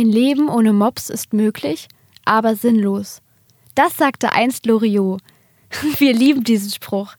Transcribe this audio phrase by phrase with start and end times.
[0.00, 1.86] Ein Leben ohne Mops ist möglich,
[2.24, 3.20] aber sinnlos.
[3.74, 5.20] Das sagte einst Loriot.
[5.98, 7.16] Wir lieben diesen Spruch.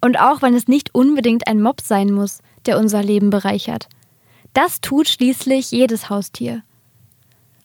[0.00, 3.90] Und auch wenn es nicht unbedingt ein Mops sein muss, der unser Leben bereichert.
[4.54, 6.62] Das tut schließlich jedes Haustier.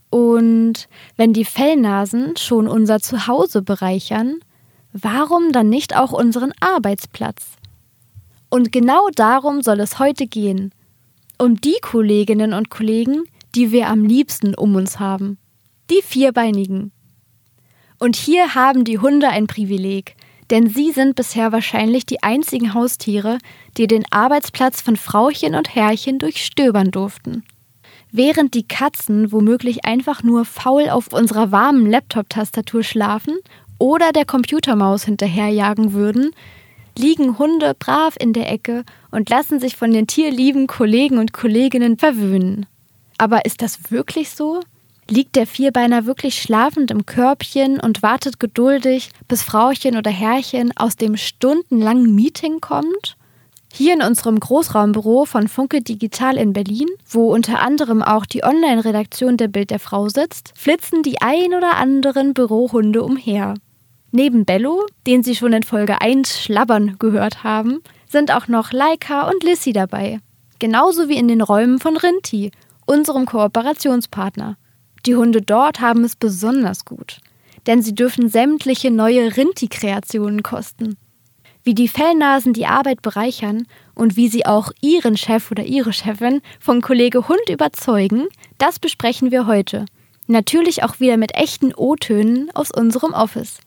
[0.09, 4.39] Und wenn die Fellnasen schon unser Zuhause bereichern,
[4.91, 7.45] warum dann nicht auch unseren Arbeitsplatz?
[8.49, 10.73] Und genau darum soll es heute gehen.
[11.37, 13.23] Um die Kolleginnen und Kollegen,
[13.55, 15.37] die wir am liebsten um uns haben.
[15.89, 16.91] Die Vierbeinigen.
[17.97, 20.15] Und hier haben die Hunde ein Privileg,
[20.49, 23.37] denn sie sind bisher wahrscheinlich die einzigen Haustiere,
[23.77, 27.43] die den Arbeitsplatz von Frauchen und Herrchen durchstöbern durften.
[28.11, 33.37] Während die Katzen womöglich einfach nur faul auf unserer warmen Laptop-Tastatur schlafen
[33.77, 36.31] oder der Computermaus hinterherjagen würden,
[36.97, 41.97] liegen Hunde brav in der Ecke und lassen sich von den tierlieben Kollegen und Kolleginnen
[41.97, 42.65] verwöhnen.
[43.19, 44.61] Aber ist das wirklich so?
[45.09, 50.95] Liegt der Vierbeiner wirklich schlafend im Körbchen und wartet geduldig, bis Frauchen oder Herrchen aus
[50.95, 53.17] dem stundenlangen Meeting kommt?
[53.73, 59.35] Hier in unserem Großraumbüro von Funke Digital in Berlin, wo unter anderem auch die Online-Redaktion
[59.35, 63.55] der Bild der Frau sitzt, flitzen die ein oder anderen Bürohunde umher.
[64.11, 69.29] Neben Bello, den Sie schon in Folge 1 schlabbern gehört haben, sind auch noch Laika
[69.29, 70.19] und Lissy dabei.
[70.57, 72.51] Genauso wie in den Räumen von Rinti,
[72.89, 74.57] unserem Kooperationspartner.
[75.05, 77.19] Die Hunde dort haben es besonders gut,
[77.67, 80.97] denn sie dürfen sämtliche neue Rinti-Kreationen kosten.
[81.63, 86.41] Wie die Fellnasen die Arbeit bereichern und wie sie auch ihren Chef oder ihre Chefin
[86.59, 89.85] von Kollege Hund überzeugen, das besprechen wir heute.
[90.25, 93.59] Natürlich auch wieder mit echten O-Tönen aus unserem Office.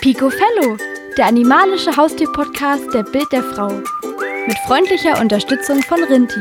[0.00, 0.76] Pico Fellow,
[1.18, 3.70] der animalische Haustier-Podcast der Bild der Frau.
[4.46, 6.40] Mit freundlicher Unterstützung von Rinti.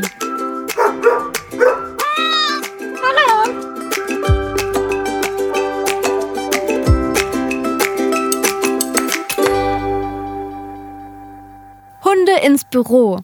[12.04, 13.22] Hunde ins Büro.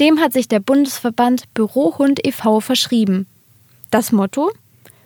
[0.00, 2.60] Dem hat sich der Bundesverband Bürohund e.V.
[2.60, 3.26] verschrieben.
[3.90, 4.52] Das Motto?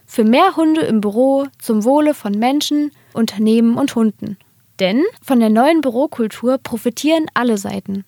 [0.06, 4.38] Für mehr Hunde im Büro zum Wohle von Menschen, Unternehmen und Hunden.
[4.80, 8.04] Denn von der neuen Bürokultur profitieren alle Seiten.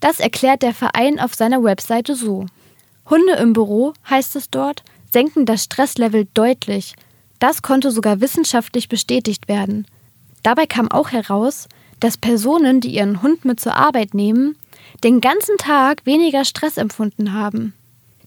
[0.00, 2.46] Das erklärt der Verein auf seiner Webseite so.
[3.08, 6.94] Hunde im Büro, heißt es dort, senken das Stresslevel deutlich.
[7.38, 9.86] Das konnte sogar wissenschaftlich bestätigt werden.
[10.42, 11.68] Dabei kam auch heraus,
[12.00, 14.56] dass Personen, die ihren Hund mit zur Arbeit nehmen,
[15.02, 17.72] den ganzen Tag weniger Stress empfunden haben.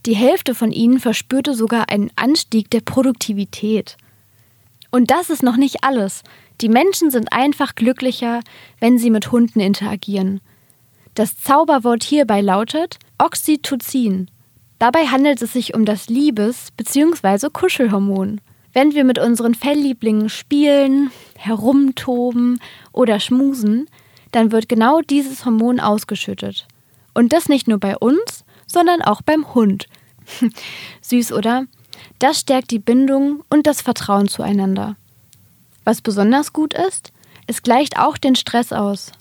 [0.05, 3.97] Die Hälfte von ihnen verspürte sogar einen Anstieg der Produktivität.
[4.89, 6.23] Und das ist noch nicht alles.
[6.61, 8.41] Die Menschen sind einfach glücklicher,
[8.79, 10.41] wenn sie mit Hunden interagieren.
[11.13, 14.29] Das Zauberwort hierbei lautet Oxytocin.
[14.79, 17.49] Dabei handelt es sich um das Liebes- bzw.
[17.51, 18.41] Kuschelhormon.
[18.73, 22.59] Wenn wir mit unseren Felllieblingen spielen, herumtoben
[22.91, 23.87] oder schmusen,
[24.31, 26.67] dann wird genau dieses Hormon ausgeschüttet.
[27.15, 29.87] Und das nicht nur bei uns, sondern auch beim Hund.
[31.01, 31.65] Süß, oder?
[32.19, 34.95] Das stärkt die Bindung und das Vertrauen zueinander.
[35.87, 37.13] Was besonders gut ist,
[37.45, 39.13] es gleicht auch den Stress aus.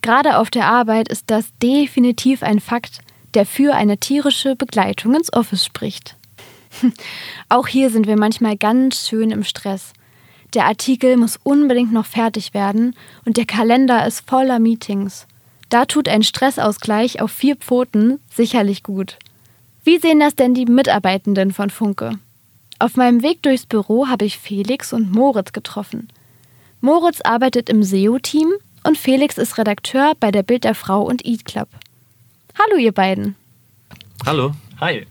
[0.00, 3.00] Gerade auf der Arbeit ist das definitiv ein Fakt,
[3.34, 6.16] der für eine tierische Begleitung ins Office spricht.
[7.50, 9.92] Auch hier sind wir manchmal ganz schön im Stress.
[10.54, 12.96] Der Artikel muss unbedingt noch fertig werden
[13.26, 15.26] und der Kalender ist voller Meetings.
[15.68, 19.18] Da tut ein Stressausgleich auf vier Pfoten sicherlich gut.
[19.84, 22.18] Wie sehen das denn die Mitarbeitenden von Funke?
[22.78, 26.08] Auf meinem Weg durchs Büro habe ich Felix und Moritz getroffen.
[26.82, 28.52] Moritz arbeitet im SEO-Team
[28.84, 31.68] und Felix ist Redakteur bei der Bild der Frau und Eat Club.
[32.58, 33.34] Hallo ihr beiden.
[34.26, 34.52] Hallo.
[34.78, 35.06] Hi.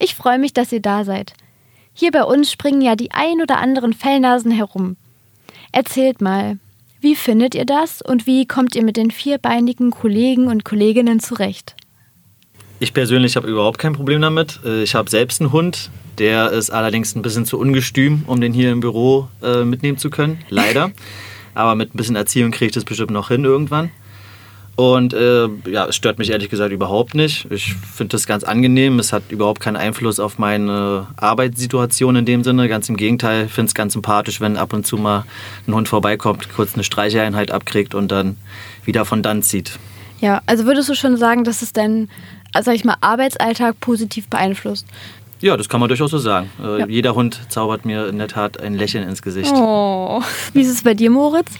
[0.00, 1.34] Ich freue mich, dass ihr da seid.
[1.92, 4.96] Hier bei uns springen ja die ein oder anderen Fellnasen herum.
[5.72, 6.58] Erzählt mal,
[7.02, 11.76] wie findet ihr das und wie kommt ihr mit den vierbeinigen Kollegen und Kolleginnen zurecht?
[12.78, 14.60] Ich persönlich habe überhaupt kein Problem damit.
[14.64, 18.52] Äh, ich habe selbst einen Hund, der ist allerdings ein bisschen zu ungestüm, um den
[18.52, 20.38] hier im Büro äh, mitnehmen zu können.
[20.50, 20.92] Leider.
[21.54, 23.90] Aber mit ein bisschen Erziehung kriege ich das bestimmt noch hin irgendwann.
[24.76, 27.46] Und äh, ja, es stört mich ehrlich gesagt überhaupt nicht.
[27.50, 28.98] Ich finde das ganz angenehm.
[28.98, 32.68] Es hat überhaupt keinen Einfluss auf meine Arbeitssituation in dem Sinne.
[32.68, 35.24] Ganz im Gegenteil, ich finde es ganz sympathisch, wenn ab und zu mal
[35.66, 38.36] ein Hund vorbeikommt, kurz eine Streicheinheit abkriegt und dann
[38.84, 39.78] wieder von dann zieht.
[40.20, 42.08] Ja, also würdest du schon sagen, dass es deinen,
[42.58, 44.86] sag ich mal, Arbeitsalltag positiv beeinflusst?
[45.40, 46.50] Ja, das kann man durchaus so sagen.
[46.62, 46.86] Äh, ja.
[46.86, 49.52] Jeder Hund zaubert mir in der Tat ein Lächeln ins Gesicht.
[49.54, 50.22] Oh.
[50.52, 51.52] Wie ist es bei dir, Moritz?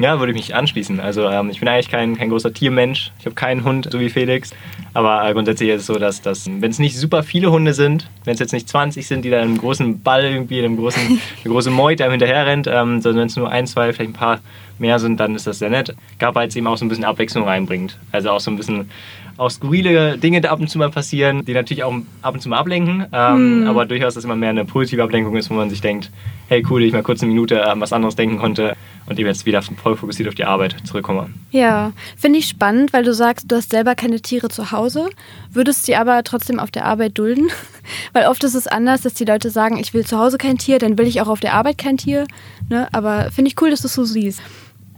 [0.00, 1.00] Ja, würde ich mich anschließen.
[1.00, 3.10] Also ähm, ich bin eigentlich kein, kein großer Tiermensch.
[3.18, 4.52] Ich habe keinen Hund, so wie Felix.
[4.94, 8.08] Aber äh, grundsätzlich ist es so, dass, dass wenn es nicht super viele Hunde sind,
[8.24, 11.02] wenn es jetzt nicht 20 sind, die da einen großen Ball irgendwie, einem großen,
[11.44, 14.14] eine große Meute einem hinterher rennt, ähm, sondern wenn es nur ein, zwei, vielleicht ein
[14.14, 14.38] paar
[14.78, 15.96] mehr sind, dann ist das sehr nett.
[16.20, 17.98] Gab halt eben auch so ein bisschen Abwechslung reinbringt.
[18.12, 18.90] Also auch so ein bisschen
[19.38, 22.58] auch skurrile Dinge ab und zu mal passieren, die natürlich auch ab und zu mal
[22.58, 23.66] ablenken, ähm, mhm.
[23.68, 26.10] aber durchaus, dass immer mehr eine positive Ablenkung ist, wo man sich denkt,
[26.48, 28.76] hey cool, ich mal kurz eine Minute an was anderes denken konnte
[29.06, 31.30] und eben jetzt wieder voll fokussiert auf die Arbeit zurückkomme.
[31.50, 35.08] Ja, finde ich spannend, weil du sagst, du hast selber keine Tiere zu Hause,
[35.52, 37.48] würdest sie aber trotzdem auf der Arbeit dulden,
[38.12, 40.78] weil oft ist es anders, dass die Leute sagen, ich will zu Hause kein Tier,
[40.78, 42.26] dann will ich auch auf der Arbeit kein Tier,
[42.68, 42.88] ne?
[42.92, 44.42] aber finde ich cool, dass du es so siehst.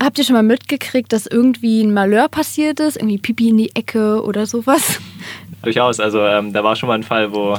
[0.03, 2.97] Habt ihr schon mal mitgekriegt, dass irgendwie ein Malheur passiert ist?
[2.97, 4.99] Irgendwie Pipi in die Ecke oder sowas?
[5.63, 6.01] Durchaus.
[6.01, 7.59] Also ähm, da war schon mal ein Fall, wo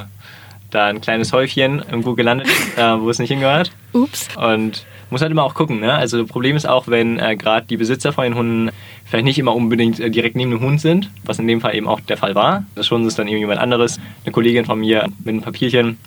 [0.71, 3.71] da ein kleines Häufchen irgendwo gelandet ist, äh, wo es nicht hingehört.
[3.93, 4.27] Ups.
[4.35, 5.81] Und muss halt immer auch gucken.
[5.81, 5.93] Ne?
[5.93, 8.71] Also das Problem ist auch, wenn äh, gerade die Besitzer von den Hunden
[9.05, 11.87] vielleicht nicht immer unbedingt äh, direkt neben dem Hund sind, was in dem Fall eben
[11.87, 12.65] auch der Fall war.
[12.73, 15.99] Das schon ist dann irgendjemand anderes, eine Kollegin von mir mit einem Papierchen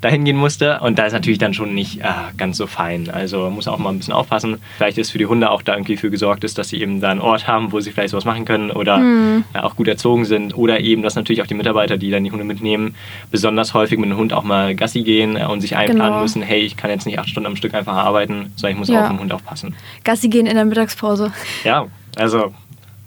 [0.00, 0.80] dahin gehen musste.
[0.80, 2.04] Und da ist natürlich dann schon nicht äh,
[2.36, 3.10] ganz so fein.
[3.10, 4.58] Also muss auch mal ein bisschen aufpassen.
[4.76, 7.10] Vielleicht ist für die Hunde auch da irgendwie für gesorgt ist, dass sie eben da
[7.10, 9.44] einen Ort haben, wo sie vielleicht sowas machen können oder mhm.
[9.52, 10.56] äh, auch gut erzogen sind.
[10.56, 12.94] Oder eben, dass natürlich auch die Mitarbeiter, die dann die Hunde mitnehmen,
[13.30, 16.22] besonders häufig mit dem Hund auch mal Gassi gehen äh, und sich einplanen genau.
[16.22, 18.88] müssen, hey, ich kann jetzt nicht acht Stunden am Stück einfach arbeiten, sondern ich muss
[18.88, 19.00] ja.
[19.00, 19.74] auch auf den Hund aufpassen.
[20.04, 21.32] Gassi gehen in der Mittagspause.
[21.64, 21.86] Ja,
[22.16, 22.54] also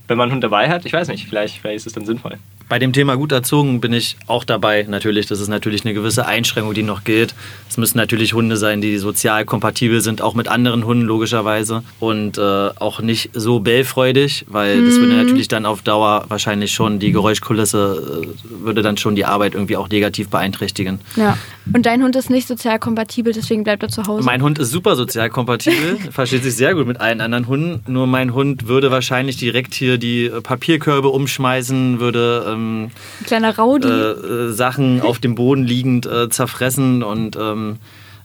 [0.07, 2.37] wenn man einen Hund dabei hat, ich weiß nicht, vielleicht, vielleicht ist es dann sinnvoll.
[2.69, 4.85] Bei dem Thema gut erzogen bin ich auch dabei.
[4.89, 7.35] Natürlich, das ist natürlich eine gewisse Einschränkung, die noch gilt.
[7.69, 11.83] Es müssen natürlich Hunde sein, die sozial kompatibel sind, auch mit anderen Hunden logischerweise.
[11.99, 14.85] Und äh, auch nicht so bellfreudig, weil mhm.
[14.85, 15.25] das würde mhm.
[15.25, 19.77] natürlich dann auf Dauer wahrscheinlich schon die Geräuschkulisse, äh, würde dann schon die Arbeit irgendwie
[19.77, 20.99] auch negativ beeinträchtigen.
[21.15, 21.37] Ja.
[21.73, 24.25] Und dein Hund ist nicht sozial kompatibel, deswegen bleibt er zu Hause?
[24.25, 27.91] Mein Hund ist super sozial kompatibel, versteht sich sehr gut mit allen anderen Hunden.
[27.91, 32.91] Nur mein Hund würde wahrscheinlich direkt hier die Papierkörbe umschmeißen, würde ähm,
[33.25, 37.77] kleiner Raudi äh, äh, Sachen auf dem Boden liegend äh, zerfressen und ähm,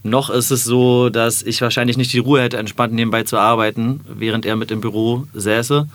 [0.02, 4.00] noch ist es so, dass ich wahrscheinlich nicht die Ruhe hätte, entspannt nebenbei zu arbeiten,
[4.08, 5.88] während er mit im Büro säße.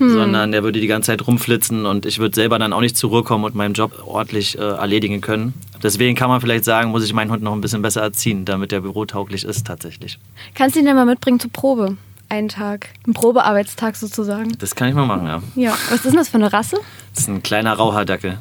[0.00, 0.14] Hm.
[0.14, 3.10] sondern der würde die ganze Zeit rumflitzen und ich würde selber dann auch nicht zur
[3.10, 5.52] Ruhe kommen und meinen Job ordentlich äh, erledigen können.
[5.82, 8.72] Deswegen kann man vielleicht sagen, muss ich meinen Hund noch ein bisschen besser erziehen, damit
[8.72, 10.18] der bürotauglich ist tatsächlich.
[10.54, 11.98] Kannst du ihn denn mal mitbringen zur Probe?
[12.30, 14.56] Einen Tag, einen Probearbeitstag sozusagen.
[14.58, 15.42] Das kann ich mal machen, ja.
[15.56, 16.78] Ja, was ist denn das für eine Rasse?
[17.14, 18.38] Das ist ein kleiner Rauhaardackel.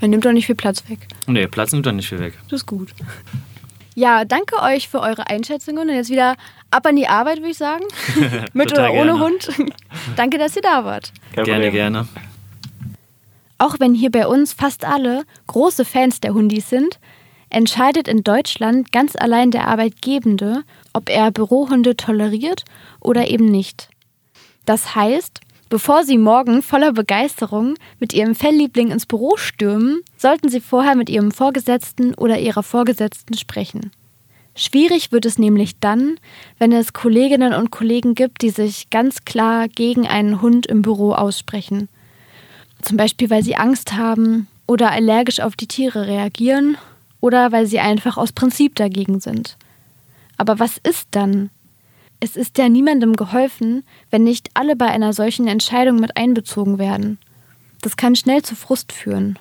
[0.00, 1.08] Er nimmt doch nicht viel Platz weg.
[1.26, 2.34] Nee, Platz nimmt doch nicht viel weg.
[2.48, 2.94] Das ist gut.
[3.94, 5.88] Ja, danke euch für eure Einschätzungen.
[5.88, 6.36] Und jetzt wieder
[6.70, 7.84] ab an die Arbeit, würde ich sagen.
[8.52, 9.20] Mit oder ohne gerne.
[9.20, 9.48] Hund.
[10.16, 11.12] danke, dass ihr da wart.
[11.34, 11.72] Kein gerne, Problem.
[11.72, 12.08] gerne.
[13.58, 16.99] Auch wenn hier bei uns fast alle große Fans der Hundis sind,
[17.50, 20.62] entscheidet in Deutschland ganz allein der Arbeitgebende,
[20.92, 22.64] ob er Bürohunde toleriert
[23.00, 23.88] oder eben nicht.
[24.64, 30.60] Das heißt, bevor Sie morgen voller Begeisterung mit Ihrem Fellliebling ins Büro stürmen, sollten Sie
[30.60, 33.90] vorher mit Ihrem Vorgesetzten oder Ihrer Vorgesetzten sprechen.
[34.54, 36.18] Schwierig wird es nämlich dann,
[36.58, 41.12] wenn es Kolleginnen und Kollegen gibt, die sich ganz klar gegen einen Hund im Büro
[41.12, 41.88] aussprechen.
[42.82, 46.76] Zum Beispiel, weil sie Angst haben oder allergisch auf die Tiere reagieren
[47.20, 49.56] oder weil sie einfach aus Prinzip dagegen sind.
[50.36, 51.50] Aber was ist dann?
[52.20, 57.18] Es ist ja niemandem geholfen, wenn nicht alle bei einer solchen Entscheidung mit einbezogen werden.
[57.80, 59.38] Das kann schnell zu Frust führen.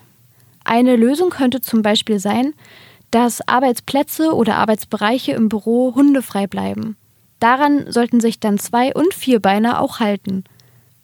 [0.64, 2.54] Eine Lösung könnte zum Beispiel sein,
[3.12, 6.96] dass Arbeitsplätze oder Arbeitsbereiche im Büro hundefrei bleiben.
[7.40, 10.44] Daran sollten sich dann Zwei- und Vierbeiner auch halten.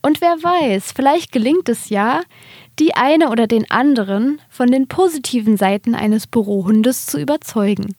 [0.02, 2.22] Und wer weiß, vielleicht gelingt es ja,
[2.80, 7.96] die eine oder den anderen von den positiven Seiten eines Bürohundes zu überzeugen.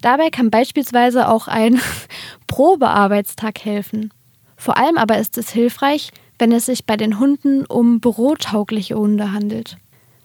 [0.00, 1.80] Dabei kann beispielsweise auch ein
[2.46, 4.12] Probearbeitstag helfen.
[4.56, 9.32] Vor allem aber ist es hilfreich, wenn es sich bei den Hunden um bürotaugliche Hunde
[9.32, 9.76] handelt.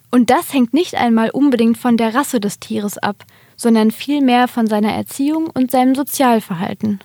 [0.09, 3.23] Und das hängt nicht einmal unbedingt von der Rasse des Tieres ab,
[3.55, 6.99] sondern vielmehr von seiner Erziehung und seinem Sozialverhalten.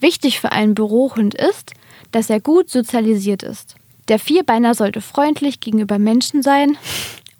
[0.00, 1.72] Wichtig für einen Bürohund ist,
[2.12, 3.76] dass er gut sozialisiert ist.
[4.08, 6.78] Der Vierbeiner sollte freundlich gegenüber Menschen sein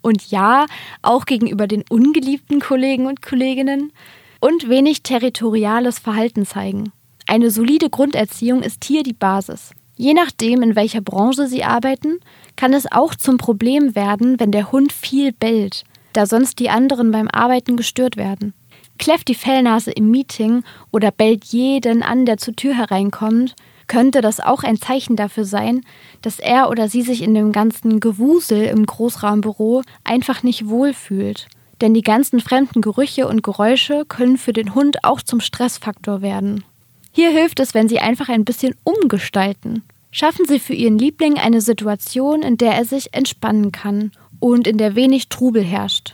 [0.01, 0.67] und ja,
[1.01, 3.91] auch gegenüber den ungeliebten Kollegen und Kolleginnen
[4.39, 6.91] und wenig territoriales Verhalten zeigen.
[7.27, 9.71] Eine solide Grunderziehung ist hier die Basis.
[9.97, 12.19] Je nachdem, in welcher Branche Sie arbeiten,
[12.55, 15.83] kann es auch zum Problem werden, wenn der Hund viel bellt,
[16.13, 18.53] da sonst die anderen beim Arbeiten gestört werden.
[18.97, 23.55] Kläfft die Fellnase im Meeting oder bellt jeden an, der zur Tür hereinkommt,
[23.89, 25.81] könnte das auch ein Zeichen dafür sein,
[26.21, 31.47] dass er oder sie sich in dem ganzen Gewusel im Großraumbüro einfach nicht wohlfühlt
[31.81, 36.63] denn die ganzen fremden Gerüche und Geräusche können für den Hund auch zum Stressfaktor werden.
[37.11, 39.83] Hier hilft es, wenn Sie einfach ein bisschen umgestalten.
[40.11, 44.77] Schaffen Sie für Ihren Liebling eine Situation, in der er sich entspannen kann und in
[44.77, 46.13] der wenig Trubel herrscht.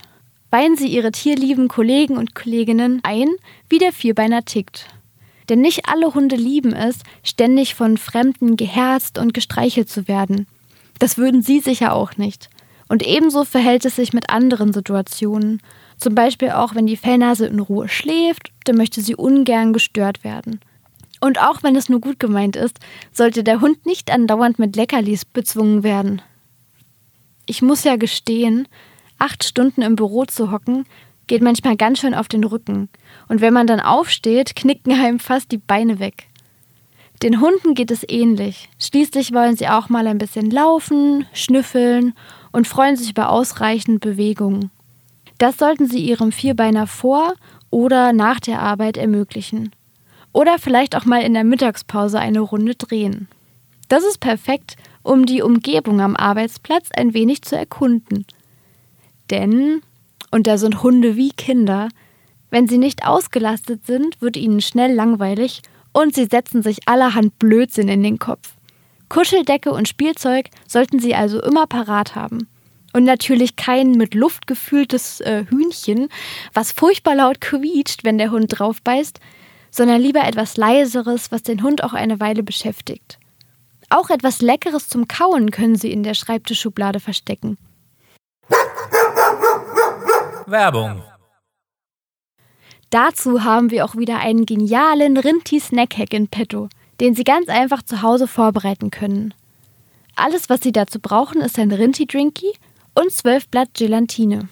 [0.52, 3.30] Weihen Sie Ihre tierlieben Kollegen und Kolleginnen ein,
[3.70, 4.88] wie der Vierbeiner tickt.
[5.50, 10.48] Denn nicht alle Hunde lieben es, ständig von Fremden geherzt und gestreichelt zu werden.
[11.00, 12.50] Das würden Sie sicher auch nicht.
[12.88, 15.62] Und ebenso verhält es sich mit anderen Situationen.
[15.98, 20.60] Zum Beispiel auch, wenn die Fellnase in Ruhe schläft, dann möchte sie ungern gestört werden.
[21.22, 22.80] Und auch wenn es nur gut gemeint ist,
[23.12, 26.22] sollte der Hund nicht andauernd mit Leckerlis bezwungen werden.
[27.48, 28.68] Ich muss ja gestehen,
[29.18, 30.86] acht Stunden im Büro zu hocken,
[31.28, 32.90] geht manchmal ganz schön auf den Rücken.
[33.28, 36.28] Und wenn man dann aufsteht, knicken einem fast die Beine weg.
[37.24, 38.70] Den Hunden geht es ähnlich.
[38.80, 42.14] Schließlich wollen sie auch mal ein bisschen laufen, schnüffeln
[42.52, 44.70] und freuen sich über ausreichend Bewegung.
[45.38, 47.34] Das sollten Sie Ihrem Vierbeiner vor
[47.70, 49.72] oder nach der Arbeit ermöglichen.
[50.32, 53.28] Oder vielleicht auch mal in der Mittagspause eine Runde drehen.
[53.88, 58.26] Das ist perfekt, um die Umgebung am Arbeitsplatz ein wenig zu erkunden.
[59.30, 59.82] Denn,
[60.36, 61.88] und da sind Hunde wie Kinder,
[62.50, 65.62] wenn sie nicht ausgelastet sind, wird ihnen schnell langweilig
[65.94, 68.54] und sie setzen sich allerhand Blödsinn in den Kopf.
[69.08, 72.50] Kuscheldecke und Spielzeug sollten Sie also immer parat haben.
[72.92, 76.10] Und natürlich kein mit Luft gefühltes äh, Hühnchen,
[76.54, 79.22] was furchtbar laut quietscht, wenn der Hund drauf beißt,
[79.72, 83.20] sondern lieber etwas leiseres, was den Hund auch eine Weile beschäftigt.
[83.90, 87.58] Auch etwas Leckeres zum Kauen können Sie in der Schreibtischschublade verstecken.
[90.48, 91.04] Werbung.
[92.90, 98.02] Dazu haben wir auch wieder einen genialen Rinti-Snack-Hack in petto den Sie ganz einfach zu
[98.02, 99.34] Hause vorbereiten können.
[100.16, 102.54] Alles, was Sie dazu brauchen, ist ein Rinti-Drinky
[102.94, 104.48] und 12 Blatt Gelatine.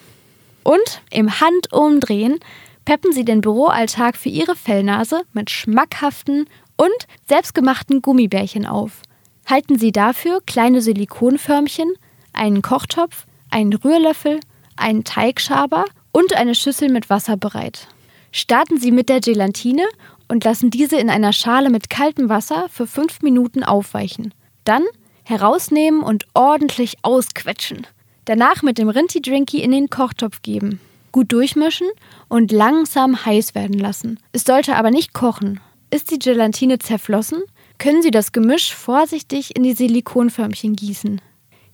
[0.64, 2.40] Und im Handumdrehen
[2.86, 9.02] peppen Sie den Büroalltag für Ihre Fellnase mit schmackhaften und selbstgemachten Gummibärchen auf.
[9.50, 11.94] Halten Sie dafür kleine Silikonförmchen,
[12.34, 14.40] einen Kochtopf, einen Rührlöffel,
[14.78, 17.88] einen Teigschaber und eine Schüssel mit Wasser bereit.
[18.32, 19.84] Starten Sie mit der Gelatine
[20.28, 24.34] und lassen diese in einer Schale mit kaltem Wasser für fünf Minuten aufweichen.
[24.64, 24.84] Dann
[25.24, 27.88] herausnehmen und ordentlich ausquetschen.
[28.26, 30.80] Danach mit dem Rinti-Drinky in den Kochtopf geben.
[31.12, 31.88] Gut durchmischen
[32.30, 34.20] und langsam heiß werden lassen.
[34.32, 35.60] Es sollte aber nicht kochen.
[35.92, 37.44] Ist die Gelatine zerflossen,
[37.78, 41.22] können Sie das Gemisch vorsichtig in die Silikonförmchen gießen.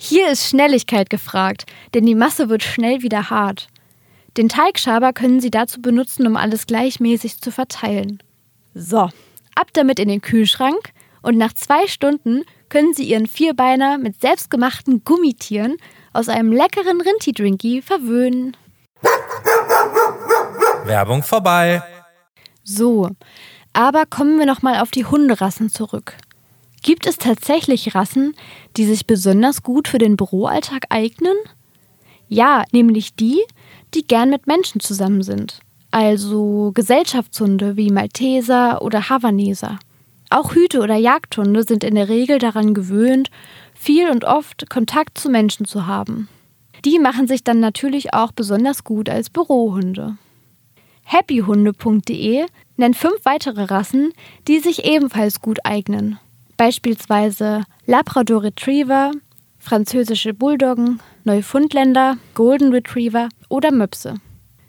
[0.02, 3.68] Hier ist Schnelligkeit gefragt, denn die Masse wird schnell wieder hart.
[4.38, 8.24] Den Teigschaber können Sie dazu benutzen, um alles gleichmäßig zu verteilen.
[8.74, 9.10] So,
[9.56, 15.04] ab damit in den Kühlschrank und nach zwei Stunden können Sie Ihren Vierbeiner mit selbstgemachten
[15.04, 15.76] Gummitieren
[16.14, 18.56] aus einem leckeren Rinti-Drinky verwöhnen.
[20.86, 21.84] Werbung vorbei.
[22.64, 23.10] So,
[23.74, 26.16] aber kommen wir nochmal auf die Hunderassen zurück.
[26.82, 28.36] Gibt es tatsächlich Rassen,
[28.78, 31.36] die sich besonders gut für den Büroalltag eignen?
[32.28, 33.42] Ja, nämlich die,
[33.94, 35.60] die gern mit Menschen zusammen sind
[35.92, 39.80] also Gesellschaftshunde wie Malteser oder Havaneser.
[40.30, 43.32] Auch Hüte oder Jagdhunde sind in der Regel daran gewöhnt,
[43.74, 46.30] viel und oft Kontakt zu Menschen zu haben.
[46.86, 50.18] Die machen sich dann natürlich auch besonders gut als Bürohunde.
[51.06, 52.46] Happyhunde.de
[52.78, 54.14] nennt fünf weitere Rassen,
[54.48, 56.20] die sich ebenfalls gut eignen.
[56.60, 59.14] Beispielsweise Labrador Retriever,
[59.60, 64.16] französische Bulldoggen, Neufundländer, Golden Retriever oder Möpse.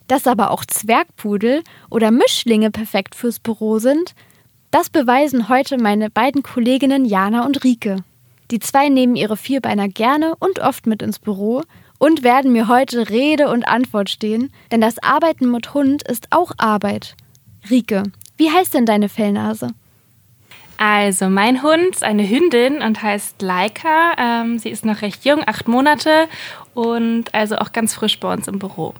[0.06, 4.14] Dass aber auch Zwergpudel oder Mischlinge perfekt fürs Büro sind,
[4.70, 7.96] das beweisen heute meine beiden Kolleginnen Jana und Rike.
[8.52, 11.62] Die zwei nehmen ihre Vierbeiner gerne und oft mit ins Büro
[11.98, 16.52] und werden mir heute Rede und Antwort stehen, denn das Arbeiten mit Hund ist auch
[16.56, 17.16] Arbeit.
[17.68, 18.04] Rike,
[18.36, 19.72] wie heißt denn deine Fellnase?
[20.82, 24.14] Also, mein Hund ist eine Hündin und heißt Laika.
[24.16, 26.26] Ähm, sie ist noch recht jung, acht Monate
[26.72, 28.94] und also auch ganz frisch bei uns im Büro.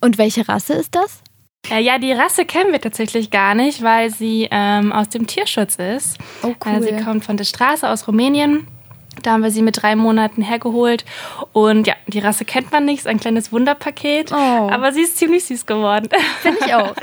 [0.00, 1.22] Und welche Rasse ist das?
[1.70, 5.76] Äh, ja, die Rasse kennen wir tatsächlich gar nicht, weil sie ähm, aus dem Tierschutz
[5.76, 6.18] ist.
[6.42, 6.72] Oh, cool.
[6.72, 8.66] Äh, sie kommt von der Straße aus Rumänien.
[9.22, 11.04] Da haben wir sie mit drei Monaten hergeholt.
[11.52, 14.32] Und ja, die Rasse kennt man nicht, ist ein kleines Wunderpaket.
[14.32, 14.34] Oh.
[14.34, 16.08] Aber sie ist ziemlich süß geworden.
[16.40, 16.94] Finde ich auch.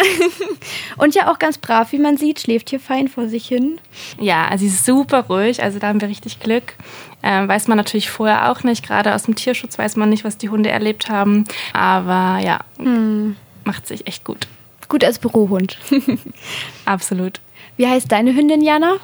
[0.97, 3.79] Und ja auch ganz brav, wie man sieht, schläft hier fein vor sich hin.
[4.19, 5.61] Ja, also sie ist super ruhig.
[5.61, 6.75] Also da haben wir richtig Glück.
[7.23, 8.85] Ähm, weiß man natürlich vorher auch nicht.
[8.85, 11.43] Gerade aus dem Tierschutz weiß man nicht, was die Hunde erlebt haben.
[11.73, 13.35] Aber ja, hm.
[13.63, 14.47] macht sich echt gut.
[14.87, 15.77] Gut als Bürohund.
[16.85, 17.41] Absolut.
[17.75, 18.95] Wie heißt deine Hündin, Jana?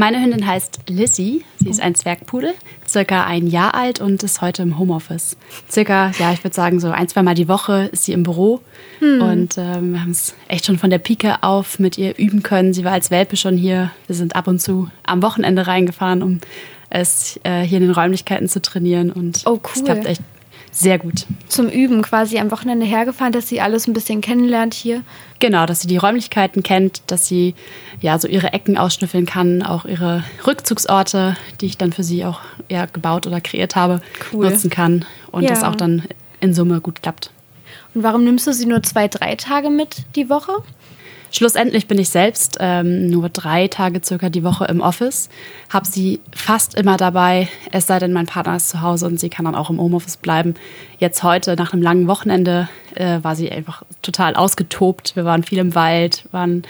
[0.00, 1.44] Meine Hündin heißt Lissy.
[1.58, 2.54] Sie ist ein Zwergpudel,
[2.88, 5.36] circa ein Jahr alt und ist heute im Homeoffice.
[5.70, 8.62] Circa, ja, ich würde sagen, so ein, zwei Mal die Woche ist sie im Büro.
[9.02, 12.72] Und ähm, wir haben es echt schon von der Pike auf mit ihr üben können.
[12.72, 13.90] Sie war als Welpe schon hier.
[14.06, 16.40] Wir sind ab und zu am Wochenende reingefahren, um
[16.88, 19.12] es äh, hier in den Räumlichkeiten zu trainieren.
[19.12, 19.84] Und Oh, es cool.
[19.84, 20.22] klappt echt
[20.72, 21.26] sehr gut.
[21.48, 25.02] Zum Üben quasi am Wochenende hergefahren, dass sie alles ein bisschen kennenlernt hier.
[25.40, 27.54] Genau, dass sie die Räumlichkeiten kennt, dass sie
[28.00, 32.40] ja so ihre Ecken ausschnüffeln kann, auch ihre Rückzugsorte, die ich dann für sie auch
[32.68, 34.00] eher gebaut oder kreiert habe,
[34.32, 34.48] Cool.
[34.50, 35.50] nutzen kann und Ja.
[35.50, 36.04] das auch dann
[36.40, 37.30] in Summe gut klappt.
[37.94, 40.52] Und warum nimmst du sie nur zwei, drei Tage mit die Woche?
[41.32, 45.28] Schlussendlich bin ich selbst ähm, nur drei Tage circa die Woche im Office,
[45.68, 49.30] habe sie fast immer dabei, es sei denn, mein Partner ist zu Hause und sie
[49.30, 50.54] kann dann auch im Homeoffice bleiben.
[50.98, 55.14] Jetzt heute, nach einem langen Wochenende, äh, war sie einfach total ausgetobt.
[55.14, 56.64] Wir waren viel im Wald, waren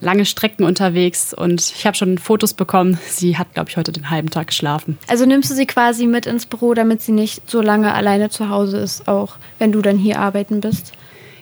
[0.00, 2.98] lange Strecken unterwegs und ich habe schon Fotos bekommen.
[3.08, 4.98] Sie hat, glaube ich, heute den halben Tag geschlafen.
[5.08, 8.48] Also nimmst du sie quasi mit ins Büro, damit sie nicht so lange alleine zu
[8.48, 10.92] Hause ist, auch wenn du dann hier arbeiten bist.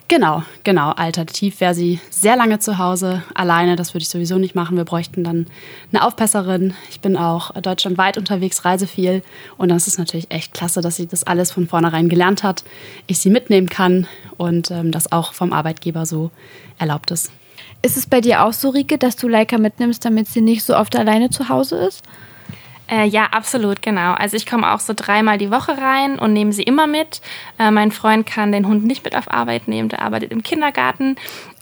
[0.06, 0.90] Genau, genau.
[0.90, 3.75] Alternativ wäre sie sehr lange zu Hause, alleine.
[3.75, 4.76] Das würde ich sowieso nicht machen.
[4.76, 5.46] Wir bräuchten dann
[5.92, 6.75] eine Aufpasserin.
[6.90, 9.23] Ich bin auch deutschlandweit unterwegs, reise viel.
[9.56, 12.64] Und das ist natürlich echt klasse, dass sie das alles von vornherein gelernt hat,
[13.06, 14.06] ich sie mitnehmen kann
[14.37, 16.30] und ähm, das auch vom Arbeitgeber so
[16.78, 17.32] erlaubt ist.
[17.80, 20.76] Ist es bei dir auch so, Rike, dass du Leica mitnimmst, damit sie nicht so
[20.76, 22.02] oft alleine zu Hause ist?
[22.90, 24.12] Äh, ja, absolut, genau.
[24.12, 27.20] Also ich komme auch so dreimal die Woche rein und nehme sie immer mit.
[27.58, 31.16] Äh, mein Freund kann den Hund nicht mit auf Arbeit nehmen, der arbeitet im Kindergarten.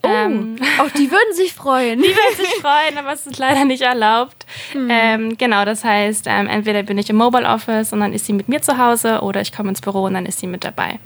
[0.05, 1.99] Ähm, Auch die würden sich freuen.
[2.02, 4.47] die würden sich freuen, aber es ist leider nicht erlaubt.
[4.75, 8.33] Ähm, genau, das heißt, ähm, entweder bin ich im Mobile Office und dann ist sie
[8.33, 10.99] mit mir zu Hause oder ich komme ins Büro und dann ist sie mit dabei.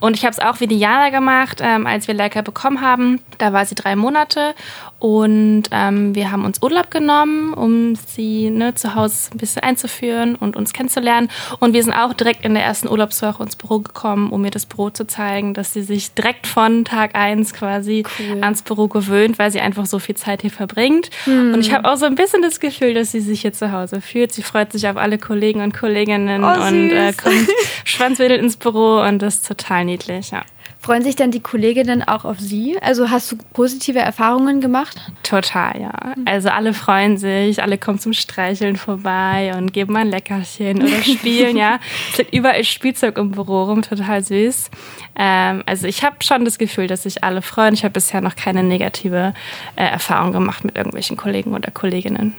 [0.00, 3.20] Und ich habe es auch wie Diana gemacht, ähm, als wir Leica bekommen haben.
[3.38, 4.54] Da war sie drei Monate
[5.02, 10.36] und ähm, wir haben uns Urlaub genommen, um sie ne, zu Hause ein bisschen einzuführen
[10.36, 11.28] und uns kennenzulernen.
[11.58, 14.64] Und wir sind auch direkt in der ersten Urlaubswoche ins Büro gekommen, um mir das
[14.64, 18.44] Büro zu zeigen, dass sie sich direkt von Tag eins quasi Cool.
[18.44, 21.10] ans Büro gewöhnt, weil sie einfach so viel Zeit hier verbringt.
[21.26, 24.00] Und ich habe auch so ein bisschen das Gefühl, dass sie sich hier zu Hause
[24.00, 24.30] fühlt.
[24.30, 27.48] Sie freut sich auf alle Kollegen und Kolleginnen Oh, und äh, kommt
[27.84, 30.42] schwanzwedelt ins Büro und das ist total niedlich, ja.
[30.82, 32.76] Freuen sich dann die Kolleginnen auch auf sie?
[32.82, 34.96] Also hast du positive Erfahrungen gemacht?
[35.22, 35.92] Total, ja.
[36.24, 41.00] Also alle freuen sich, alle kommen zum Streicheln vorbei und geben mal ein Leckerchen oder
[41.04, 41.78] spielen, ja.
[42.10, 44.72] Es liegt überall Spielzeug im Büro rum, total süß.
[45.14, 47.74] Ähm, also ich habe schon das Gefühl, dass sich alle freuen.
[47.74, 49.34] Ich habe bisher noch keine negative
[49.76, 52.34] äh, Erfahrung gemacht mit irgendwelchen Kollegen oder Kolleginnen.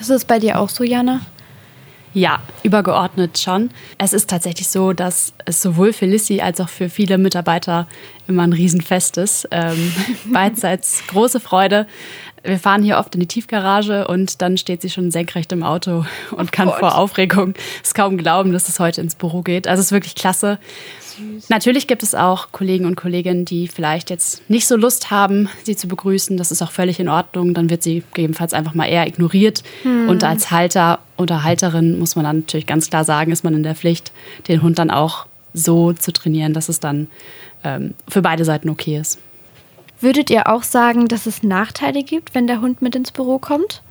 [0.00, 1.20] Ist es bei dir auch so, Jana?
[2.12, 3.70] Ja, übergeordnet schon.
[3.96, 7.86] Es ist tatsächlich so, dass es sowohl für Lissy als auch für viele Mitarbeiter
[8.26, 9.48] immer ein Riesenfest ist.
[9.52, 9.92] Ähm,
[10.24, 11.86] beidseits große Freude.
[12.42, 16.06] Wir fahren hier oft in die Tiefgarage und dann steht sie schon senkrecht im Auto
[16.30, 19.68] und kann vor Aufregung es kaum glauben, dass es heute ins Büro geht.
[19.68, 20.58] Also es ist wirklich klasse.
[21.50, 25.76] Natürlich gibt es auch Kollegen und Kolleginnen, die vielleicht jetzt nicht so Lust haben, sie
[25.76, 26.38] zu begrüßen.
[26.38, 27.52] Das ist auch völlig in Ordnung.
[27.52, 29.62] Dann wird sie gegebenenfalls einfach mal eher ignoriert.
[29.84, 33.62] Und als Halter oder Halterin muss man dann natürlich ganz klar sagen, ist man in
[33.62, 34.12] der Pflicht,
[34.48, 37.08] den Hund dann auch so zu trainieren, dass es dann
[37.64, 39.18] ähm, für beide Seiten okay ist.
[40.00, 43.82] Würdet ihr auch sagen, dass es Nachteile gibt, wenn der Hund mit ins Büro kommt?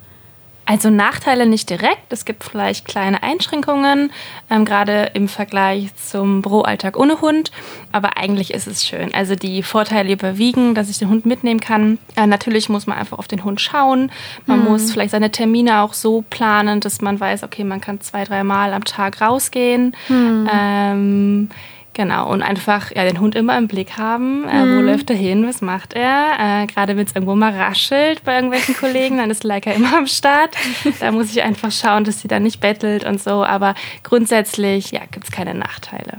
[0.70, 2.12] Also Nachteile nicht direkt.
[2.12, 4.12] Es gibt vielleicht kleine Einschränkungen,
[4.48, 7.50] ähm, gerade im Vergleich zum Büroalltag ohne Hund.
[7.90, 9.12] Aber eigentlich ist es schön.
[9.12, 11.98] Also die Vorteile überwiegen, dass ich den Hund mitnehmen kann.
[12.14, 14.12] Äh, natürlich muss man einfach auf den Hund schauen.
[14.46, 18.22] Man muss vielleicht seine Termine auch so planen, dass man weiß, okay, man kann zwei,
[18.22, 19.96] dreimal am Tag rausgehen.
[20.08, 21.50] Ähm,
[21.92, 24.48] Genau, und einfach ja, den Hund immer im Blick haben.
[24.48, 25.46] Äh, wo läuft er hin?
[25.46, 26.62] Was macht er?
[26.62, 30.06] Äh, Gerade wenn es irgendwo mal raschelt bei irgendwelchen Kollegen, dann ist Leica immer am
[30.06, 30.56] Start.
[31.00, 33.44] Da muss ich einfach schauen, dass sie dann nicht bettelt und so.
[33.44, 33.74] Aber
[34.04, 36.18] grundsätzlich ja, gibt es keine Nachteile.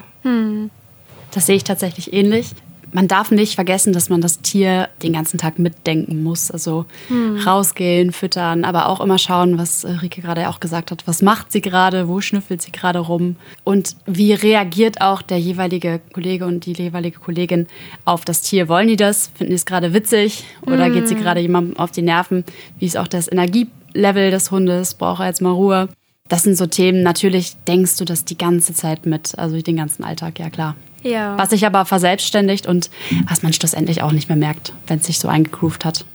[1.31, 2.51] Das sehe ich tatsächlich ähnlich.
[2.93, 6.51] Man darf nicht vergessen, dass man das Tier den ganzen Tag mitdenken muss.
[6.51, 6.85] Also
[7.45, 11.03] rausgehen, füttern, aber auch immer schauen, was äh, Rike gerade auch gesagt hat.
[11.07, 12.07] Was macht sie gerade?
[12.07, 13.35] Wo schnüffelt sie gerade rum?
[13.63, 17.67] Und wie reagiert auch der jeweilige Kollege und die jeweilige Kollegin
[18.05, 18.67] auf das Tier?
[18.67, 19.31] Wollen die das?
[19.35, 20.45] Finden die es gerade witzig?
[20.65, 22.43] Oder geht sie gerade jemandem auf die Nerven?
[22.79, 24.93] Wie ist auch das Energielevel des Hundes?
[24.93, 25.89] Braucht er jetzt mal Ruhe?
[26.31, 30.05] Das sind so Themen, natürlich denkst du das die ganze Zeit mit, also den ganzen
[30.05, 30.77] Alltag, ja klar.
[31.03, 31.37] Ja.
[31.37, 32.89] Was sich aber verselbstständigt und
[33.27, 36.05] was man schlussendlich auch nicht mehr merkt, wenn es sich so eingegroovt hat.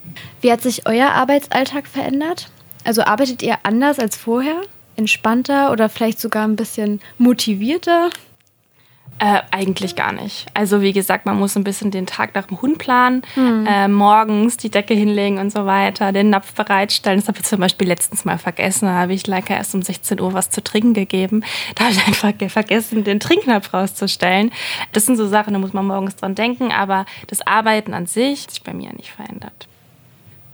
[0.40, 2.48] Wie hat sich euer Arbeitsalltag verändert?
[2.83, 4.62] Also arbeitet ihr anders als vorher?
[4.96, 8.09] Entspannter oder vielleicht sogar ein bisschen motivierter?
[9.18, 10.44] Äh, eigentlich gar nicht.
[10.52, 13.22] Also wie gesagt, man muss ein bisschen den Tag nach dem Hund planen,
[13.66, 17.18] äh, morgens die Decke hinlegen und so weiter, den Napf bereitstellen.
[17.20, 18.84] Das habe ich zum Beispiel letztens mal vergessen.
[18.84, 21.44] Da habe ich Leica erst um 16 Uhr was zu trinken gegeben.
[21.76, 24.52] Da habe ich einfach ge- vergessen, den Trinknapf rauszustellen.
[24.92, 26.70] Das sind so Sachen, da muss man morgens dran denken.
[26.70, 29.66] Aber das Arbeiten an sich hat sich bei mir nicht verändert.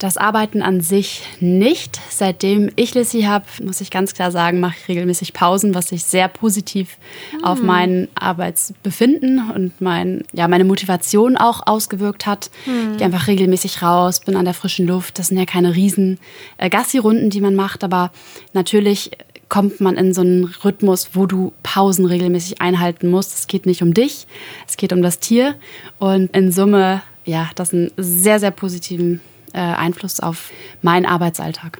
[0.03, 1.97] Das Arbeiten an sich nicht.
[2.09, 6.03] Seitdem ich Lissy habe, muss ich ganz klar sagen, mache ich regelmäßig Pausen, was sich
[6.03, 6.97] sehr positiv
[7.41, 12.51] auf mein Arbeitsbefinden und mein, ja, meine Motivation auch ausgewirkt hat.
[12.65, 15.19] Ich gehe einfach regelmäßig raus, bin an der frischen Luft.
[15.19, 16.19] Das sind ja keine riesen
[16.57, 18.11] äh, Gassi-Runden, die man macht, aber
[18.51, 19.11] natürlich
[19.47, 23.39] kommt man in so einen Rhythmus, wo du Pausen regelmäßig einhalten musst.
[23.39, 24.27] Es geht nicht um dich,
[24.67, 25.55] es geht um das Tier.
[25.97, 29.21] Und in Summe, ja, das einen sehr, sehr positiven
[29.53, 31.79] äh, Einfluss auf meinen Arbeitsalltag.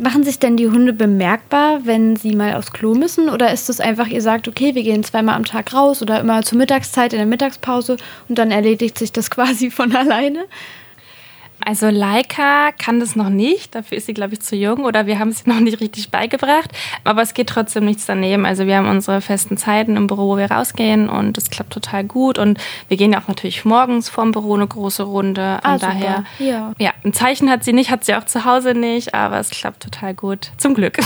[0.00, 3.28] Machen sich denn die Hunde bemerkbar, wenn sie mal aufs Klo müssen?
[3.28, 6.42] Oder ist es einfach, ihr sagt, okay, wir gehen zweimal am Tag raus oder immer
[6.42, 10.46] zur Mittagszeit in der Mittagspause und dann erledigt sich das quasi von alleine?
[11.64, 15.18] Also Leica kann das noch nicht, dafür ist sie, glaube ich, zu jung oder wir
[15.18, 16.70] haben ihr noch nicht richtig beigebracht.
[17.04, 18.44] Aber es geht trotzdem nichts daneben.
[18.46, 22.04] Also wir haben unsere festen Zeiten im Büro, wo wir rausgehen und es klappt total
[22.04, 22.38] gut.
[22.38, 25.58] Und wir gehen ja auch natürlich morgens vorm Büro eine große Runde.
[25.62, 26.24] Ah, Und daher.
[26.38, 26.72] Ja.
[26.78, 29.82] ja, ein Zeichen hat sie nicht, hat sie auch zu Hause nicht, aber es klappt
[29.82, 30.50] total gut.
[30.58, 30.98] Zum Glück.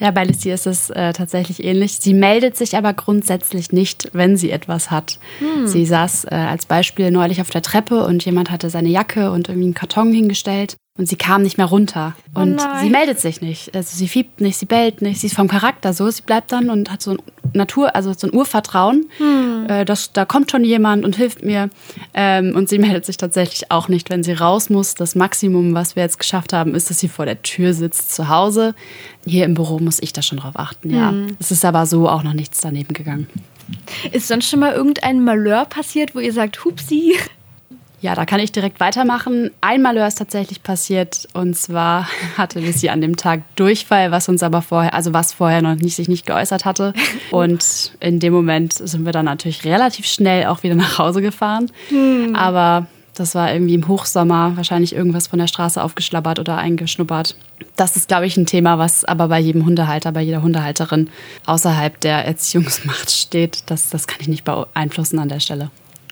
[0.00, 1.98] Ja, bei Lissy ist es äh, tatsächlich ähnlich.
[1.98, 5.18] Sie meldet sich aber grundsätzlich nicht, wenn sie etwas hat.
[5.66, 9.48] Sie saß äh, als Beispiel neulich auf der Treppe und jemand hatte seine Jacke und
[9.48, 12.14] irgendwie einen Karton hingestellt und sie kam nicht mehr runter.
[12.34, 12.84] Und nein.
[12.84, 13.74] sie meldet sich nicht.
[13.74, 15.18] Also sie fiebt nicht, sie bellt nicht.
[15.18, 16.10] Sie ist vom Charakter so.
[16.10, 17.18] Sie bleibt dann und hat so ein
[17.54, 19.06] Natur, also so ein Urvertrauen.
[19.66, 21.70] Äh, dass, da kommt schon jemand und hilft mir.
[22.12, 24.94] Ähm, und sie meldet sich tatsächlich auch nicht, wenn sie raus muss.
[24.94, 28.28] Das Maximum, was wir jetzt geschafft haben, ist, dass sie vor der Tür sitzt zu
[28.28, 28.74] Hause.
[29.24, 31.14] Hier im Büro muss ich da schon drauf achten, ja.
[31.38, 33.26] Es ist aber so auch noch nichts daneben gegangen.
[34.12, 37.16] Ist sonst schon mal irgendein Malheur passiert, wo ihr sagt, hupsi?
[38.02, 39.50] Ja, da kann ich direkt weitermachen.
[39.60, 42.08] Ein Malheur ist tatsächlich passiert und zwar
[42.38, 45.96] hatte Lissy an dem Tag Durchfall, was uns aber vorher, also was vorher noch nicht
[45.96, 46.94] sich nicht geäußert hatte.
[47.30, 51.70] Und in dem Moment sind wir dann natürlich relativ schnell auch wieder nach Hause gefahren.
[52.34, 57.36] Aber das war irgendwie im Hochsommer wahrscheinlich irgendwas von der Straße aufgeschlabbert oder eingeschnuppert.
[57.76, 61.10] Das ist, glaube ich, ein Thema, was aber bei jedem Hundehalter, bei jeder Hundehalterin
[61.44, 63.64] außerhalb der Erziehungsmacht steht.
[63.66, 65.70] Das, das kann ich nicht beeinflussen an der Stelle.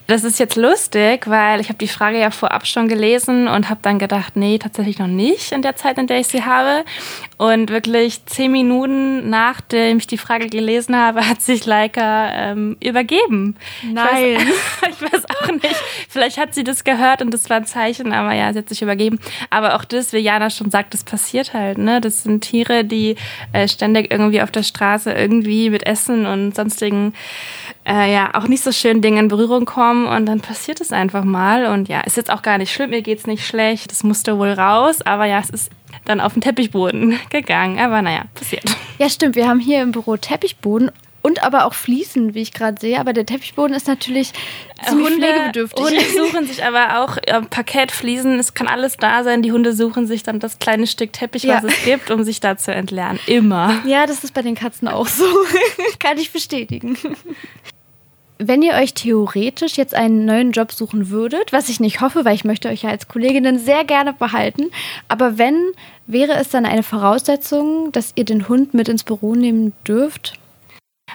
[0.08, 3.80] Das ist jetzt lustig, weil ich habe die Frage ja vorab schon gelesen und habe
[3.82, 6.86] dann gedacht, nee, tatsächlich noch nicht in der Zeit, in der ich sie habe.
[7.36, 13.56] Und wirklich zehn Minuten nachdem ich die Frage gelesen habe, hat sich Leica ähm, übergeben.
[13.82, 14.38] Nein.
[14.38, 15.76] Ich weiß, ich weiß auch nicht.
[16.08, 18.80] Vielleicht hat sie das gehört und das war ein Zeichen, aber ja, sie hat sich
[18.80, 19.20] übergeben.
[19.50, 21.76] Aber auch das, wie Jana schon sagt, das passiert halt.
[21.76, 22.00] Ne?
[22.00, 23.16] Das sind Tiere, die
[23.52, 27.12] äh, ständig irgendwie auf der Straße irgendwie mit Essen und sonstigen
[27.88, 31.24] äh, ja auch nicht so schönen Dingen in Berührung kommen und dann passiert es einfach
[31.24, 31.66] mal.
[31.66, 34.52] Und ja, ist jetzt auch gar nicht schlimm, mir geht's nicht schlecht, das musste wohl
[34.52, 35.70] raus, aber ja, es ist
[36.04, 37.78] dann auf den Teppichboden gegangen.
[37.78, 38.64] Aber naja, passiert.
[38.98, 39.36] Ja, stimmt.
[39.36, 42.98] Wir haben hier im Büro Teppichboden und aber auch Fliesen, wie ich gerade sehe.
[43.00, 44.32] Aber der Teppichboden ist natürlich
[44.88, 45.84] ziemlich pflegebedürftig.
[45.84, 49.42] Hunde suchen sich aber auch äh, Parkettfliesen, es kann alles da sein.
[49.42, 51.56] Die Hunde suchen sich dann das kleine Stück Teppich, Ja.
[51.62, 53.18] was es gibt, um sich da zu entlernen.
[53.26, 53.82] Immer.
[53.86, 55.24] Ja, das ist bei den Katzen auch so.
[55.98, 56.96] Kann ich bestätigen.
[58.38, 62.36] Wenn ihr euch theoretisch jetzt einen neuen Job suchen würdet, was ich nicht hoffe, weil
[62.36, 64.70] ich möchte euch ja als Kolleginnen sehr gerne behalten,
[65.08, 65.72] aber wenn,
[66.06, 70.38] wäre es dann eine Voraussetzung, dass ihr den Hund mit ins Büro nehmen dürft?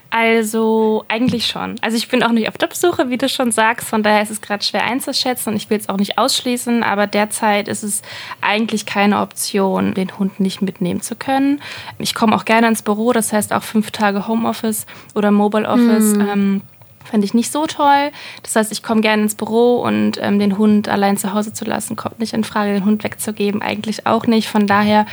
[0.10, 1.76] Also eigentlich schon.
[1.82, 3.88] Also ich bin auch nicht auf Jobsuche, wie du schon sagst.
[3.88, 6.84] Von daher ist es gerade schwer einzuschätzen und ich will es auch nicht ausschließen.
[6.84, 8.04] Aber derzeit ist es
[8.40, 11.62] eigentlich keine Option, den Hund nicht mitnehmen zu können.
[11.98, 16.14] Ich komme auch gerne ins Büro, das heißt auch fünf Tage Homeoffice oder Mobile Office.
[16.14, 16.62] Ähm,
[17.04, 18.12] Fände ich nicht so toll.
[18.42, 21.66] Das heißt, ich komme gerne ins Büro und ähm, den Hund allein zu Hause zu
[21.66, 24.48] lassen, kommt nicht in Frage, den Hund wegzugeben, eigentlich auch nicht.
[24.48, 25.06] Von daher,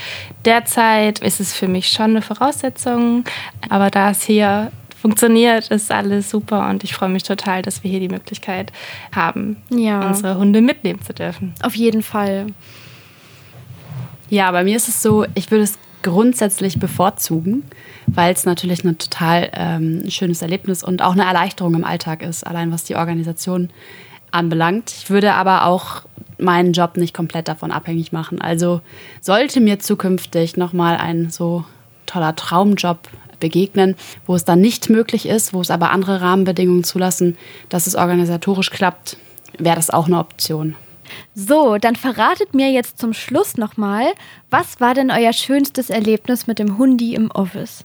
[0.44, 3.24] derzeit ist es für mich schon eine Voraussetzung.
[3.68, 7.90] Aber da es hier funktioniert, ist alles super und ich freue mich total, dass wir
[7.90, 8.70] hier die Möglichkeit
[9.14, 10.06] haben, Ja.
[10.06, 11.54] unsere Hunde mitnehmen zu dürfen.
[11.62, 12.46] Auf jeden Fall.
[14.28, 17.64] Ja, bei mir ist es so, ich würde es grundsätzlich bevorzugen,
[18.06, 22.46] weil es natürlich ein total ähm, schönes Erlebnis und auch eine Erleichterung im Alltag ist,
[22.46, 23.70] allein was die Organisation
[24.30, 24.90] anbelangt.
[24.90, 26.02] Ich würde aber auch
[26.38, 28.40] meinen Job nicht komplett davon abhängig machen.
[28.40, 28.80] Also
[29.20, 31.64] sollte mir zukünftig nochmal ein so
[32.06, 33.08] toller Traumjob
[33.38, 37.36] begegnen, wo es dann nicht möglich ist, wo es aber andere Rahmenbedingungen zulassen,
[37.68, 39.16] dass es organisatorisch klappt,
[39.58, 40.76] wäre das auch eine Option.
[41.34, 44.12] So, dann verratet mir jetzt zum Schluss nochmal,
[44.50, 47.84] was war denn euer schönstes Erlebnis mit dem Hundi im Office?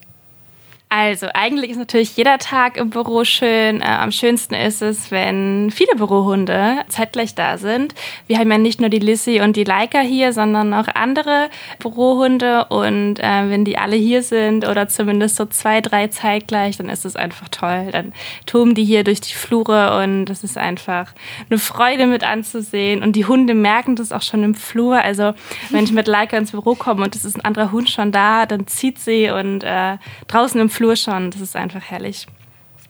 [0.97, 3.81] Also, eigentlich ist natürlich jeder Tag im Büro schön.
[3.81, 7.93] Äh, am schönsten ist es, wenn viele Bürohunde zeitgleich da sind.
[8.27, 12.67] Wir haben ja nicht nur die Lissy und die Leica hier, sondern auch andere Bürohunde.
[12.69, 17.03] Und äh, wenn die alle hier sind oder zumindest so zwei, drei zeitgleich, dann ist
[17.03, 17.89] es einfach toll.
[17.91, 18.13] Dann
[18.45, 21.12] toben die hier durch die Flure und das ist einfach
[21.49, 23.03] eine Freude mit anzusehen.
[23.03, 25.01] Und die Hunde merken das auch schon im Flur.
[25.01, 25.34] Also,
[25.71, 28.45] wenn ich mit Leica ins Büro komme und es ist ein anderer Hund schon da,
[28.45, 29.97] dann zieht sie und äh,
[30.29, 31.32] draußen im Flur Flur schon.
[31.32, 32.28] Das ist einfach herrlich.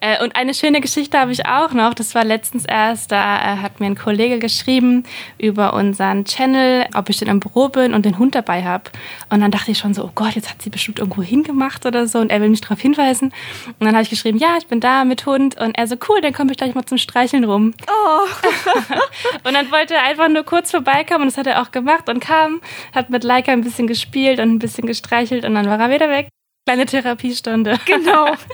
[0.01, 1.93] Äh, und eine schöne Geschichte habe ich auch noch.
[1.93, 5.03] Das war letztens erst, da äh, hat mir ein Kollege geschrieben
[5.37, 8.91] über unseren Channel, ob ich denn im Büro bin und den Hund dabei habe.
[9.29, 12.05] Und dann dachte ich schon so, oh Gott, jetzt hat sie bestimmt irgendwo hingemacht oder
[12.05, 13.31] so und er will mich darauf hinweisen.
[13.79, 15.57] Und dann habe ich geschrieben, ja, ich bin da mit Hund.
[15.57, 17.73] Und er so, cool, dann komme ich gleich mal zum Streicheln rum.
[17.87, 18.27] Oh.
[19.47, 22.19] und dann wollte er einfach nur kurz vorbeikommen und das hat er auch gemacht und
[22.19, 22.59] kam,
[22.93, 26.09] hat mit Leica ein bisschen gespielt und ein bisschen gestreichelt und dann war er wieder
[26.09, 26.27] weg.
[26.65, 27.77] Kleine Therapiestunde.
[27.85, 28.33] Genau.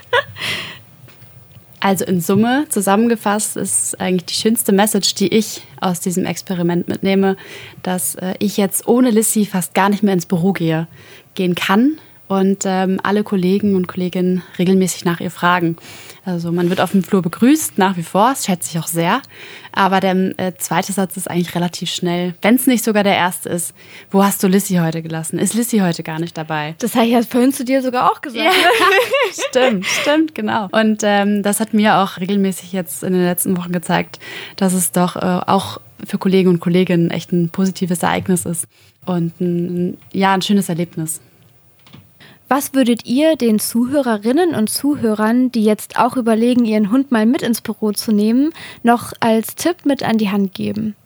[1.83, 7.37] Also in Summe zusammengefasst ist eigentlich die schönste Message, die ich aus diesem Experiment mitnehme,
[7.81, 10.87] dass äh, ich jetzt ohne Lissy fast gar nicht mehr ins Büro gehe,
[11.33, 11.97] gehen kann
[12.31, 15.75] und ähm, alle Kollegen und Kolleginnen regelmäßig nach ihr fragen.
[16.23, 19.21] Also man wird auf dem Flur begrüßt, nach wie vor, das schätze ich auch sehr.
[19.73, 23.49] Aber der äh, zweite Satz ist eigentlich relativ schnell, wenn es nicht sogar der erste
[23.49, 23.73] ist.
[24.11, 25.39] Wo hast du Lissy heute gelassen?
[25.39, 26.75] Ist Lissy heute gar nicht dabei?
[26.79, 28.45] Das habe ich ja vorhin zu dir sogar auch gesagt.
[28.45, 28.51] Ja.
[29.49, 30.69] stimmt, stimmt, genau.
[30.71, 34.19] Und ähm, das hat mir auch regelmäßig jetzt in den letzten Wochen gezeigt,
[34.55, 38.67] dass es doch äh, auch für Kollegen und Kolleginnen echt ein positives Ereignis ist
[39.05, 41.19] und ein, ja, ein schönes Erlebnis.
[42.53, 47.43] Was würdet ihr den Zuhörerinnen und Zuhörern, die jetzt auch überlegen, ihren Hund mal mit
[47.43, 48.49] ins Büro zu nehmen,
[48.83, 50.97] noch als Tipp mit an die Hand geben?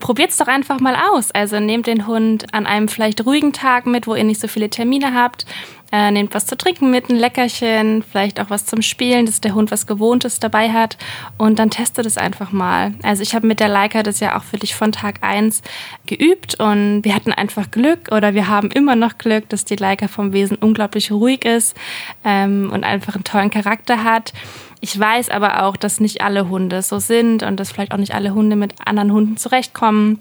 [0.00, 1.30] Probiert es doch einfach mal aus.
[1.30, 4.70] Also nehmt den Hund an einem vielleicht ruhigen Tag mit, wo ihr nicht so viele
[4.70, 5.46] Termine habt
[5.92, 9.54] äh, nehmt was zu trinken mit, ein Leckerchen, vielleicht auch was zum Spielen, dass der
[9.54, 10.96] Hund was Gewohntes dabei hat
[11.36, 12.94] und dann testet es einfach mal.
[13.02, 15.62] Also ich habe mit der Leica das ja auch für dich von Tag 1
[16.06, 20.06] geübt und wir hatten einfach Glück oder wir haben immer noch Glück, dass die Leica
[20.08, 21.76] vom Wesen unglaublich ruhig ist
[22.24, 24.32] ähm, und einfach einen tollen Charakter hat.
[24.80, 28.14] Ich weiß aber auch, dass nicht alle Hunde so sind und dass vielleicht auch nicht
[28.14, 30.18] alle Hunde mit anderen Hunden zurechtkommen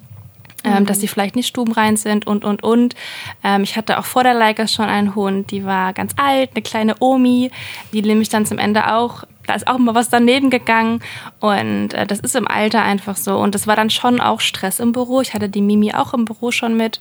[0.64, 2.96] ähm, dass sie vielleicht nicht stubenrein sind und, und, und.
[3.44, 6.62] Ähm, ich hatte auch vor der Leica schon einen Hund, die war ganz alt, eine
[6.62, 7.52] kleine Omi,
[7.94, 11.02] die nämlich dann zum Ende auch da ist auch mal was daneben gegangen
[11.40, 14.80] und äh, das ist im Alter einfach so und das war dann schon auch Stress
[14.80, 15.22] im Büro.
[15.22, 17.00] Ich hatte die Mimi auch im Büro schon mit.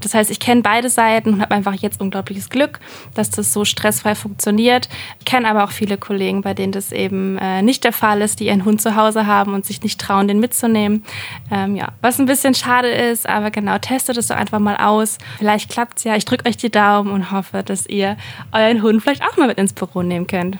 [0.00, 2.80] Das heißt, ich kenne beide Seiten und habe einfach jetzt unglaubliches Glück,
[3.12, 4.88] dass das so stressfrei funktioniert.
[5.18, 8.40] Ich kenne aber auch viele Kollegen, bei denen das eben äh, nicht der Fall ist,
[8.40, 11.04] die ihren Hund zu Hause haben und sich nicht trauen, den mitzunehmen.
[11.50, 15.18] Ähm, ja, was ein bisschen schade ist, aber genau, testet es doch einfach mal aus.
[15.36, 16.16] Vielleicht klappt es ja.
[16.16, 18.16] Ich drücke euch die Daumen und hoffe, dass ihr
[18.52, 20.56] euren Hund vielleicht auch mal mit ins Büro nehmen könnt.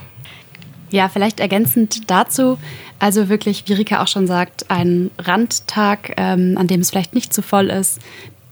[0.90, 2.58] Ja, vielleicht ergänzend dazu,
[2.98, 7.32] also wirklich, wie Rika auch schon sagt, ein Randtag, ähm, an dem es vielleicht nicht
[7.32, 8.00] zu voll ist.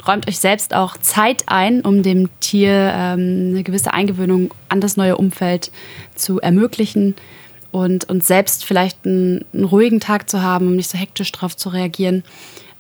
[0.07, 4.97] Räumt euch selbst auch Zeit ein, um dem Tier ähm, eine gewisse Eingewöhnung an das
[4.97, 5.73] neue Umfeld
[6.15, 7.17] zu ermöglichen
[7.73, 11.57] und, und selbst vielleicht einen, einen ruhigen Tag zu haben, um nicht so hektisch darauf
[11.57, 12.23] zu reagieren.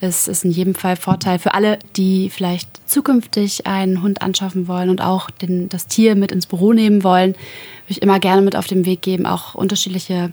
[0.00, 4.90] Es ist in jedem Fall Vorteil für alle, die vielleicht zukünftig einen Hund anschaffen wollen
[4.90, 7.32] und auch den, das Tier mit ins Büro nehmen wollen.
[7.32, 7.40] Würde
[7.88, 10.32] ich immer gerne mit auf den Weg geben, auch unterschiedliche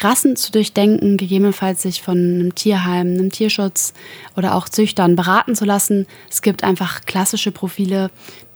[0.00, 3.94] Rassen zu durchdenken, gegebenenfalls sich von einem Tierheim, einem Tierschutz
[4.36, 6.06] oder auch Züchtern beraten zu lassen.
[6.30, 8.10] Es gibt einfach klassische Profile,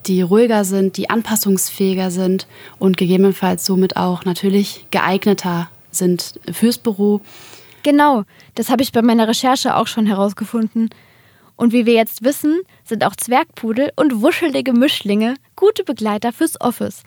[0.06, 2.46] die ruhiger sind, die anpassungsfähiger sind
[2.78, 7.20] und gegebenenfalls somit auch natürlich geeigneter sind fürs Büro.
[7.84, 10.88] Genau, das habe ich bei meiner Recherche auch schon herausgefunden.
[11.54, 17.04] Und wie wir jetzt wissen, sind auch Zwergpudel und wuschelige Mischlinge gute Begleiter fürs Office.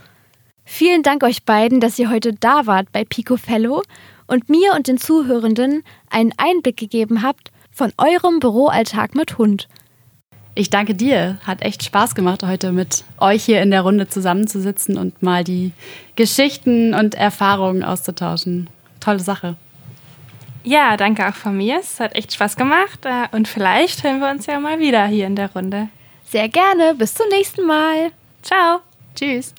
[0.63, 3.81] Vielen Dank euch beiden, dass ihr heute da wart bei Pico Fellow
[4.27, 9.67] und mir und den Zuhörenden einen Einblick gegeben habt von eurem Büroalltag mit Hund.
[10.53, 11.39] Ich danke dir.
[11.43, 15.71] Hat echt Spaß gemacht, heute mit euch hier in der Runde zusammenzusitzen und mal die
[16.15, 18.69] Geschichten und Erfahrungen auszutauschen.
[18.99, 19.55] Tolle Sache.
[20.67, 21.79] Ja, danke auch von mir.
[21.79, 25.25] Es hat echt Spaß gemacht äh, und vielleicht hören wir uns ja mal wieder hier
[25.25, 25.87] in der Runde.
[26.25, 26.93] Sehr gerne.
[26.93, 28.11] Bis zum nächsten Mal.
[28.41, 28.81] Ciao.
[29.15, 29.55] Tschüss.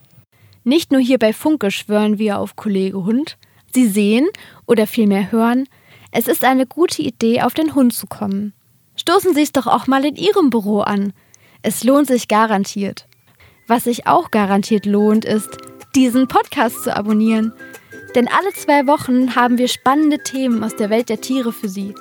[0.64, 3.38] Nicht nur hier bei Funke schwören wir auf Kollege Hund.
[3.72, 4.28] Sie sehen
[4.66, 5.66] oder vielmehr hören,
[6.10, 8.52] es ist eine gute Idee, auf den Hund zu kommen.
[8.94, 11.14] Stoßen Sie es doch auch mal in Ihrem Büro an.
[11.62, 13.06] Es lohnt sich garantiert.
[13.66, 15.56] Was sich auch garantiert lohnt, ist,
[15.94, 17.54] diesen Podcast zu abonnieren.
[18.18, 21.94] Denn alle zwei Wochen haben wir spannende Themen aus der Welt der Tiere für Sie.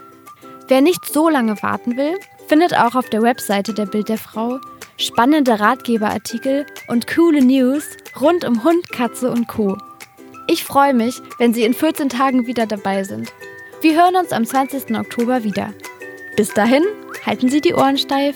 [0.67, 4.59] Wer nicht so lange warten will, findet auch auf der Webseite der Bild der Frau
[4.97, 7.83] spannende Ratgeberartikel und coole News
[8.19, 9.77] rund um Hund, Katze und Co.
[10.47, 13.31] Ich freue mich, wenn Sie in 14 Tagen wieder dabei sind.
[13.81, 14.97] Wir hören uns am 20.
[14.97, 15.71] Oktober wieder.
[16.35, 16.83] Bis dahin,
[17.27, 18.35] halten Sie die Ohren steif.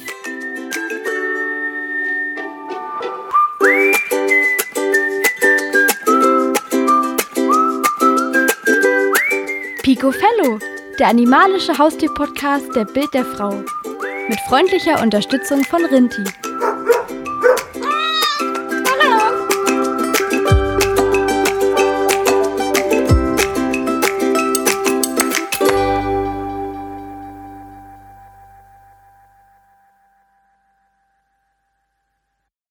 [10.02, 10.58] Ecofellow,
[10.98, 13.64] der animalische Haustier-Podcast der Bild der Frau.
[14.30, 16.24] Mit freundlicher Unterstützung von Rinti.